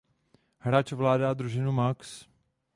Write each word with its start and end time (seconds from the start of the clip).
Hráč 0.59 0.91
ovládá 0.97 1.29
družinu 1.37 1.69
max. 1.71 2.25